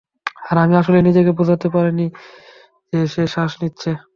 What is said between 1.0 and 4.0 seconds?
নিজেকে বোঝাতে পারিনি যে সে শ্বাস নিচ্ছে।